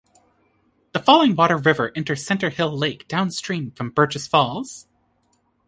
[0.93, 4.87] The Falling Water River enters Center Hill Lake downstream from Burgess Falls.